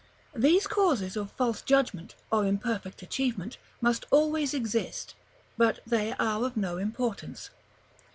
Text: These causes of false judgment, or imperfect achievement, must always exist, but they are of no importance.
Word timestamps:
These 0.35 0.65
causes 0.65 1.15
of 1.15 1.31
false 1.33 1.61
judgment, 1.61 2.15
or 2.31 2.43
imperfect 2.43 3.03
achievement, 3.03 3.59
must 3.81 4.07
always 4.09 4.51
exist, 4.51 5.13
but 5.59 5.77
they 5.85 6.13
are 6.13 6.43
of 6.43 6.57
no 6.57 6.79
importance. 6.79 7.51